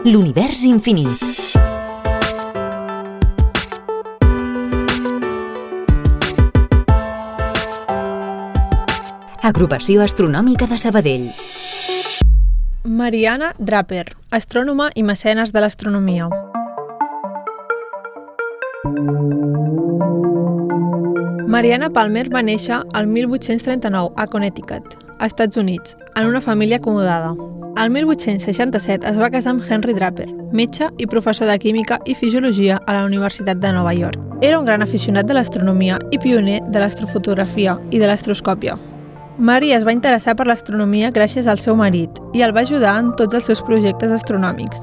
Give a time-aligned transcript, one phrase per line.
[0.00, 1.20] L'univers infinit.
[9.44, 11.26] Agrupació Astronòmica de Sabadell.
[12.88, 16.30] Mariana Draper, astrònoma i mecenes de l'astronomia.
[21.44, 27.34] Mariana Palmer va néixer al 1839 a Connecticut, a Estats Units, en una família acomodada.
[27.76, 32.80] Al 1867 es va casar amb Henry Draper, metge i professor de química i fisiologia
[32.86, 34.18] a la Universitat de Nova York.
[34.40, 38.78] Era un gran aficionat de l'astronomia i pioner de l'astrofotografia i de l'astroscòpia.
[39.38, 43.14] Mary es va interessar per l'astronomia gràcies al seu marit i el va ajudar en
[43.16, 44.82] tots els seus projectes astronòmics.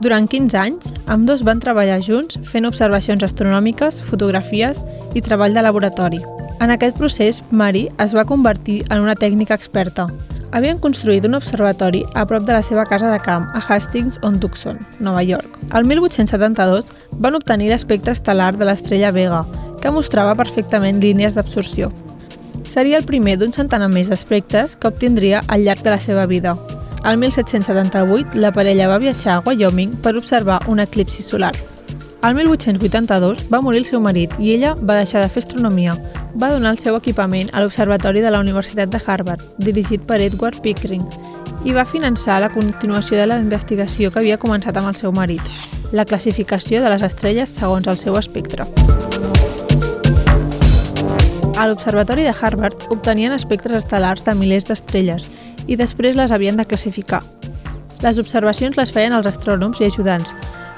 [0.00, 4.82] Durant 15 anys, amb dos van treballar junts fent observacions astronòmiques, fotografies
[5.14, 6.22] i treball de laboratori.
[6.60, 10.06] En aquest procés, Mary es va convertir en una tècnica experta.
[10.54, 15.22] Havien construït un observatori a prop de la seva casa de camp a Hastings-on-Tucson, Nova
[15.22, 15.58] York.
[15.74, 16.86] El 1872
[17.18, 19.42] van obtenir l'espectre estel·lar de l'estrella Vega,
[19.82, 21.90] que mostrava perfectament línies d'absorció.
[22.64, 26.56] Seria el primer d'un centenar més d'espectres que obtindria al llarg de la seva vida.
[27.04, 31.52] Al 1778, la parella va viatjar a Wyoming per observar un eclipsi solar.
[32.22, 35.98] Al 1882 va morir el seu marit i ella va deixar de fer astronomia.
[36.34, 40.58] Va donar el seu equipament a l'Observatori de la Universitat de Harvard, dirigit per Edward
[40.64, 41.04] Pickering,
[41.62, 45.46] i va finançar la continuació de la investigació que havia començat amb el seu marit,
[45.94, 48.66] la classificació de les estrelles segons el seu espectre.
[51.54, 55.30] A l'Observatori de Harvard obtenien espectres estel·lars de milers d'estrelles
[55.70, 57.22] i després les havien de classificar.
[58.02, 60.34] Les observacions les feien els astrònoms i ajudants,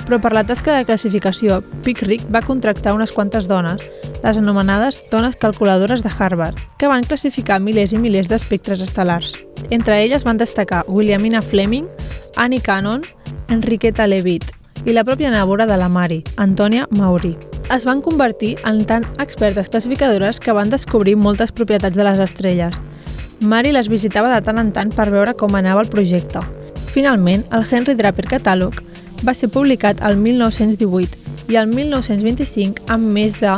[0.06, 3.82] però per la tasca de classificació, Pickrick va contractar unes quantes dones,
[4.22, 9.34] les anomenades dones calculadores de Harvard, que van classificar milers i milers d'espectres estel·lars.
[9.70, 11.88] Entre elles van destacar Williamina Fleming,
[12.36, 13.02] Annie Cannon,
[13.50, 14.52] Enriqueta Leavitt
[14.86, 17.34] i la pròpia nèbora de la Mari, Antònia Maurí.
[17.74, 22.76] Es van convertir en tan expertes classificadores que van descobrir moltes propietats de les estrelles,
[23.40, 26.40] Mary les visitava de tant en tant per veure com anava el projecte.
[26.94, 28.78] Finalment, el Henry Draper Catàleg
[29.24, 33.54] va ser publicat al 1918 i al 1925 amb més de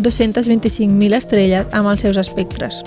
[0.00, 2.82] 225.000 estrelles amb els seus espectres.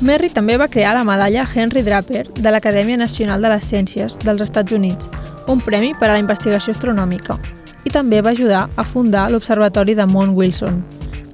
[0.00, 4.42] Merry també va crear la medalla Henry Draper de l'Acadèmia Nacional de les Ciències dels
[4.44, 5.08] Estats Units,
[5.48, 7.38] un premi per a la investigació astronòmica,
[7.86, 10.82] i també va ajudar a fundar l'Observatori de Mount Wilson.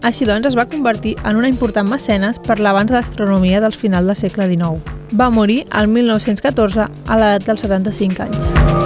[0.02, 4.06] Així doncs, es va convertir en una important mecenes per l'avanç de l'astronomia del final
[4.06, 4.78] del segle XIX.
[5.14, 8.81] Va morir al 1914 a l'edat dels 75 anys.